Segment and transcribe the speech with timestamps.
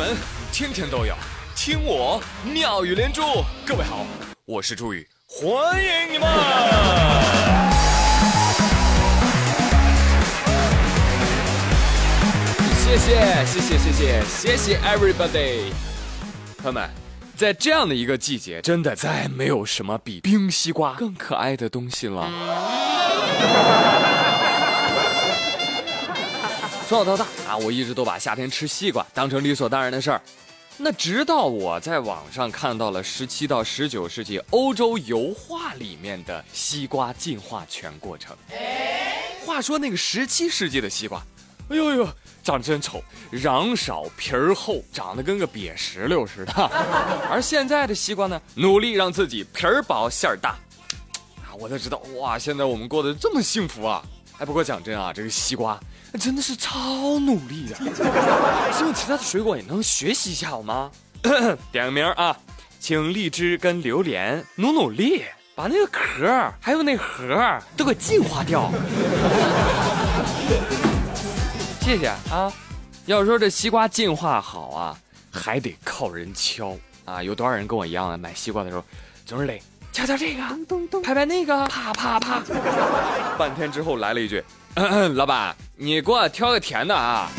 [0.00, 0.16] 闻
[0.50, 1.14] 天天都有，
[1.54, 3.20] 听我妙语连珠。
[3.66, 4.06] 各位好，
[4.46, 6.26] 我是朱宇，欢迎你们！
[12.82, 15.70] 谢谢谢谢谢谢谢谢 everybody，
[16.56, 16.88] 朋友们，
[17.36, 22.26] 在这样的一个季节，真的再没有什么比冰西瓜更可爱的东西了。
[26.90, 30.20] 从小到大啊，我一直都把夏天吃西瓜当成理所当然的事儿。
[30.76, 38.36] 那直到我在网上看到了十七到十九世纪欧洲油画里面的西瓜进化全过程。
[39.46, 41.22] 话说那个十七世纪的西瓜，
[41.68, 42.08] 哎呦呦，
[42.42, 43.00] 长得真丑，
[43.30, 46.52] 瓤少皮儿厚，长得跟个瘪石榴似的。
[47.30, 50.58] 而现在的西瓜呢，努力让自己皮儿薄馅儿大。
[51.44, 54.02] 啊，我才知道哇，现在我们过得这么幸福啊！
[54.40, 55.78] 哎，不过讲真啊，这个西瓜。
[56.18, 57.76] 真的是超努力的，
[58.72, 60.90] 希望其他的水果也能学习一下好吗？
[61.70, 62.36] 点个名啊，
[62.80, 65.22] 请荔枝跟榴莲努努力，
[65.54, 66.26] 把那个壳
[66.58, 68.72] 还有那核都给净化掉。
[71.82, 72.50] 谢谢啊！
[73.06, 74.96] 要说这西瓜进化好啊，
[75.30, 77.22] 还得靠人敲啊。
[77.22, 78.16] 有多少人跟我一样啊？
[78.16, 78.82] 买西瓜的时候
[79.26, 79.60] 总是得
[79.92, 82.40] 敲敲这个，咚咚拍拍那个，啪啪啪，
[83.36, 84.42] 半天之后来了一句。
[85.14, 87.28] 老板，你给我挑个甜的啊！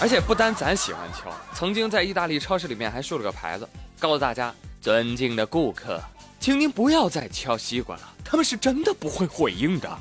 [0.00, 3.68] 而且不单咱喜欢敲，曾经在意大利超市里面还竖了个牌子，
[4.00, 6.00] 告诉大家：尊敬的顾客，
[6.40, 9.98] 请您不要再敲西瓜了，他们是真的不会回应的。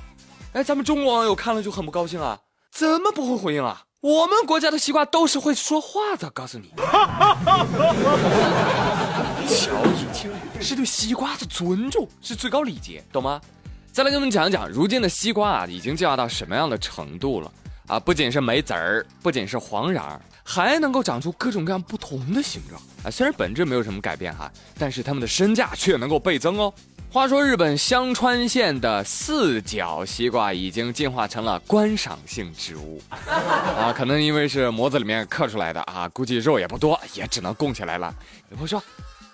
[0.54, 2.40] 哎，咱们中国网友看了就很不高兴啊！
[2.72, 3.84] 怎么不会回应啊？
[4.02, 6.74] 我们国家的西瓜都是会说话的，告诉你。
[9.48, 13.40] 瞧一听是对西瓜的尊重，是最高礼节，懂吗？
[13.92, 17.52] 再来跟我们讲一讲，如今的西瓜啊，已经进化到什么样的程度了
[17.86, 18.00] 啊？
[18.00, 23.12] 不仅是没籽儿，不仅是黄瓤，还能够长出各种各样不同的形状啊！
[23.12, 26.74] 虽然本质没有什么改变哈，但是它们的身价却能够倍增哦。
[27.12, 38.13] 话说日本香川县的四角西瓜已经进化成了观赏性植物啊，可能因为是模子里面刻出来的啊，估计肉也不多，也只能供起来了。
[38.50, 38.81] 有朋友说。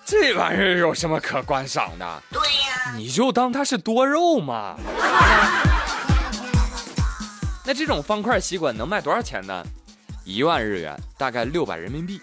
[0.10, 2.24] 这玩意儿有什么可观赏的？
[2.32, 4.78] 对呀，你就当它是多肉嘛。
[7.66, 9.62] 那这种方块西瓜能卖多少钱呢？
[10.28, 12.20] 一万日元，大概六百人民币。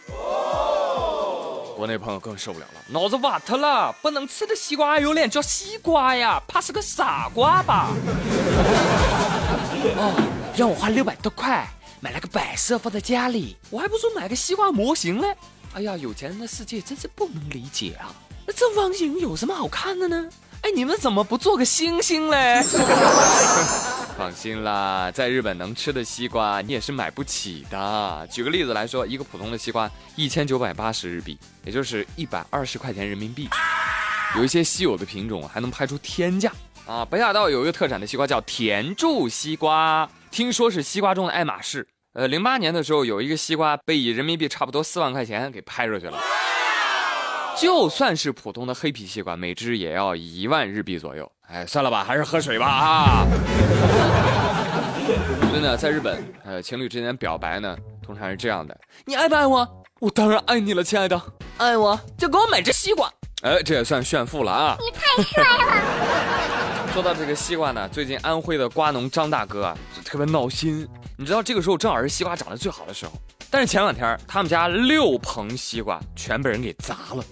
[1.75, 6.39] 国内朋友更受不了了，脑子瓦特了，不能吃的西瓜有脸叫西瓜呀？
[6.47, 7.89] 怕是个傻瓜吧？
[9.97, 11.67] 哦，让我花六百多块
[12.01, 15.35] 买了个摆设放在家里，我还不如买个西瓜模型嘞。
[15.73, 18.13] 哎呀，有钱人的世界真是不能理解啊！
[18.47, 20.29] 那正方形有什么好看的呢？
[20.61, 22.63] 哎，你们怎么不做个星星嘞？
[24.17, 28.29] 放心啦，在日本能吃的西瓜你也是买不起的。
[28.31, 33.49] 举个例子来说，一个普通的西瓜一千九百八十日币，也就是一百二十块钱人民币。
[34.37, 36.51] 有一些稀有的品种还能拍出天价
[36.87, 37.05] 啊！
[37.05, 41.87] 北海道有一个特产的西瓜叫甜柱西瓜，听说是西瓜中的爱马仕。
[42.15, 46.19] 呃，零八年的时候，有一个西瓜被以人民币差不多四万块钱给拍出去了。
[47.57, 51.31] 就算是普通的黑皮西瓜，每只也要一万日币左右。
[51.47, 53.27] 哎，算了吧，还是喝水吧啊！
[55.51, 59.69] 所以呢，在日本，呃，情侣之间表白呢，通常是这样的：你爱不爱我？
[60.01, 61.21] 我当然爱你了，亲爱的。
[61.59, 63.09] 爱我就给我买只西瓜。
[63.43, 64.77] 哎，这也算炫富了啊！
[64.81, 66.91] 你太帅了。
[66.93, 70.89] 说到这个西瓜呢，最近安徽的瓜农张大哥啊，就特别闹心。
[71.17, 73.13] 你知道这个时候正好是西瓜长得最好的时候，
[73.51, 77.23] 但是前两天他们家六棚西瓜全被人给砸了。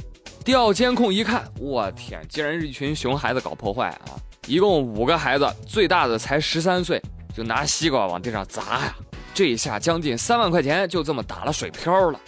[0.42, 4.18] 调监控一看，我天，竟然是一群熊孩子搞破坏啊！
[4.46, 7.00] 一共五个孩子，最大的才十三岁，
[7.34, 8.94] 就拿西瓜往地上砸呀！
[9.32, 12.20] 这一下将近三万块钱就这么打了水漂了。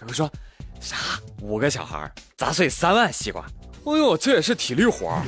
[0.00, 0.30] 有人说，
[0.80, 0.96] 啥？
[1.40, 3.44] 五个小孩砸碎三万西瓜？
[3.84, 5.20] 哎呦，这也是体力活。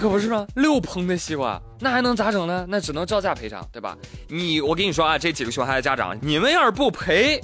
[0.00, 0.44] 可不是吗？
[0.56, 2.66] 六棚的西瓜，那还能咋整呢？
[2.68, 3.96] 那只能照价赔偿，对吧？
[4.26, 7.40] 你，我跟你说啊，这几个熊孩子家长，你们要是不赔，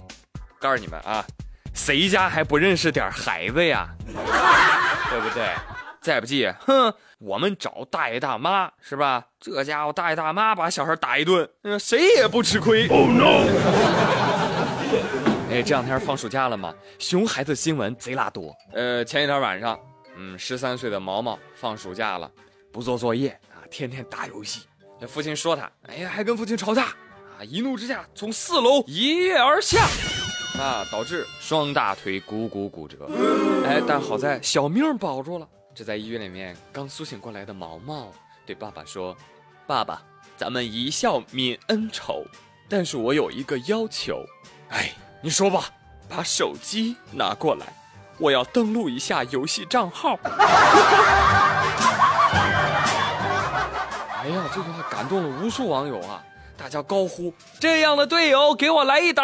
[0.59, 1.25] 告诉你们啊，
[1.79, 3.89] 谁家还不认识点孩子呀？
[5.11, 5.49] 对不对？
[6.01, 9.25] 再不济，哼，我们找大爷大妈是吧？
[9.41, 11.49] 这家伙大爷大妈把小孩打一顿，
[11.79, 12.89] 谁也不吃亏。
[12.89, 13.47] Oh no！
[15.51, 18.55] 哎，这两天放暑假了嘛，熊孩子新闻贼拉多。
[18.73, 19.79] 呃，前一天晚上，
[20.17, 22.31] 嗯，十三岁的毛毛放暑假了。
[22.73, 24.63] 不做作业啊，天天打游戏。
[25.01, 27.43] 那父亲说他，哎呀，还跟父亲吵架啊！
[27.43, 29.87] 一怒之下从四楼一跃而下，
[30.59, 33.09] 啊，导致双大腿股骨骨折。
[33.65, 35.49] 哎，但好在小命保住了。
[35.75, 38.13] 这在医院里面刚苏醒过来的毛毛
[38.45, 39.17] 对爸爸说
[39.67, 40.03] ：“爸爸，
[40.37, 42.25] 咱们一笑泯恩仇。
[42.69, 44.25] 但是我有一个要求，
[44.71, 44.91] 哎，
[45.23, 45.67] 你说吧，
[46.09, 47.67] 把手机拿过来，
[48.19, 50.19] 我要登录一下游戏账号。
[54.21, 56.23] 哎呀，这句话感动了无数网友啊！
[56.57, 59.23] 大家高呼：“这样的队友，给我来一打！”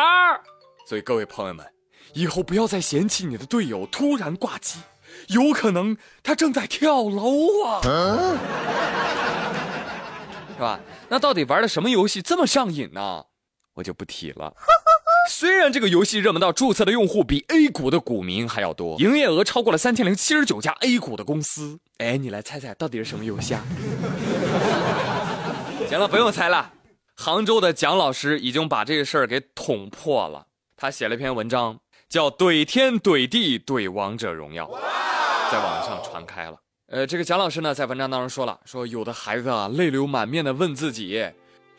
[0.86, 1.66] 所以各位朋友们，
[2.12, 4.81] 以后不要再嫌弃你的队友突然挂机，
[5.28, 7.81] 有可能他正在跳楼啊，
[10.54, 10.78] 是吧？
[11.08, 13.25] 那到底玩的什么游戏这么上瘾呢？
[13.75, 14.54] 我就不提了。
[15.31, 21.81] 虽然这个游戏热门到注册的用户比 A 股的股民还要多，营业额超过了三千零七十九家 A 股的公司。
[21.96, 23.64] 哎，你来猜猜到底是什么游戏啊？
[25.88, 26.72] 行了，不用猜了。
[27.16, 30.46] 杭州的蒋老师已经把这个事儿给捅破了。
[30.76, 31.78] 他写了一篇文章，
[32.08, 34.66] 叫《怼天怼地怼王者荣耀》，
[35.50, 36.56] 在网上传开了。
[36.88, 41.24] 呃，这个蒋老师呢，在文章当中说了，说有的孩子啊，泪流满面的问自己：“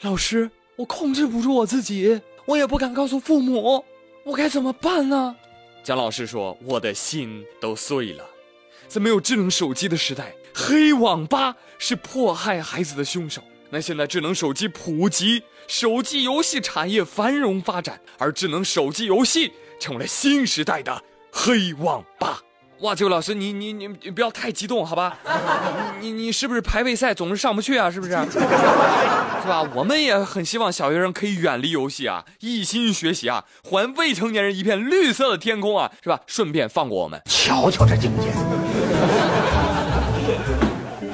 [0.01, 3.83] 老师，我控制不住我自己，我也不敢告诉父母，
[4.23, 5.35] 我该怎么办呢？”
[5.83, 8.25] 蒋老师说：“我的心都碎了。
[8.87, 22.39] 在没有智能手机的时代，黑网吧是迫害孩子的凶手。”那现在智能手机普及，手机游戏产业繁荣发展，而智能手机游戏成为了新时代的黑网吧。
[22.81, 25.17] 哇，这位老师，你你你你不要太激动，好吧？
[26.01, 27.89] 你你你是不是排位赛总是上不去啊？
[27.89, 28.11] 是不是？
[29.41, 29.63] 是吧？
[29.73, 36.19] 我们也很希望小学生可以远离游戏啊，一心学习啊，还未成年人一片绿色的天空啊，是吧？
[36.27, 38.27] 顺便放过我们，瞧瞧这境界。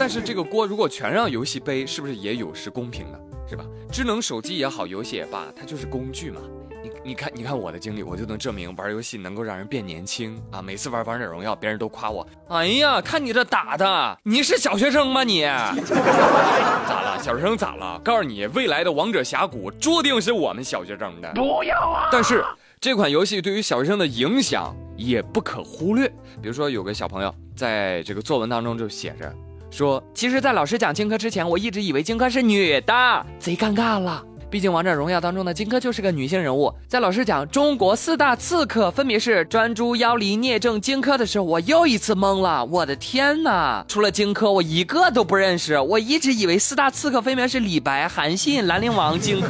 [0.01, 3.19] 但是这个锅如果全让游戏背，是不是也有失公平呢？
[3.47, 3.63] 是吧？
[3.91, 6.41] 智能手机也好，游戏也罢，它就是工具嘛。
[6.81, 10.59] 你你看，你看我的经历，我就能证明玩游戏能够让人变年轻啊！
[10.59, 12.27] 每次玩王者荣耀，别人都夸我。
[12.47, 15.43] 哎呀，看你这打的，你是小学生吗你？
[15.45, 17.19] 咋了？
[17.21, 18.01] 小学生咋了？
[18.03, 21.31] 告诉你，未来的王者峡谷注定是我们小学生的。
[21.35, 22.09] 不要啊！
[22.11, 22.43] 但是
[22.79, 26.11] 这款游戏对于小学生的影响也不可忽略。
[26.41, 29.31] 比如说，有个小朋友在这个作文当中就写着。
[29.71, 34.21] 说，其实，在老师讲荆轲之前，我一直以为荆轲是女的，贼尴尬了。
[34.49, 36.73] 毕竟《王者荣耀》当中的荆轲就是个女性人物。
[36.85, 42.65] 在老师讲中国四大刺客分别是专诸、妖离、聂政、荆轲的时候，我又一次懵了。
[42.65, 43.85] 我的天哪！
[43.87, 45.79] 除了荆轲，我一个都不认识。
[45.79, 49.45] 我一直以为四大刺客分别是李白、韩信、兰陵王、荆轲。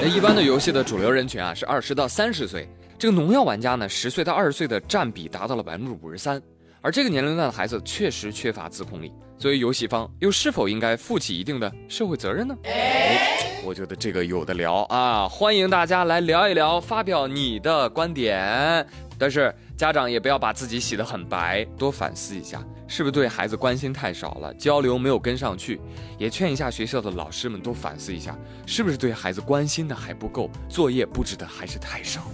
[0.00, 6.40] 那一般的游戏的主流人群啊是二十到三十岁，这个农药玩家呢，十岁到二十岁的占比达到了百分之五十三。
[6.86, 12.56] 而这个年龄段的孩子确实缺乏自控力，作为游戏方又是否应该负起一定的社会责任呢？
[12.62, 18.86] 哎，我觉得这个有的聊啊，欢迎大家来聊一聊，发表你的观点。
[19.18, 25.80] 但是家长也不要把自己洗得很白，多反思一下，是不是对孩子关心太少了，交流没有跟上去？
[26.16, 32.30] 也劝一下学校的老师们多反思一下，是不是对孩子关心的还不够，作业布置的还是太少？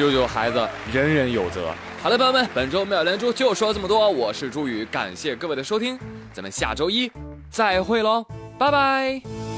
[0.00, 1.70] 救救孩子，人人有责。
[2.02, 4.08] 好了，朋友们，本周妙连珠就说这么多。
[4.08, 5.98] 我是朱宇，感谢各位的收听，
[6.32, 7.12] 咱们下周一
[7.50, 8.24] 再会喽，
[8.58, 9.49] 拜拜。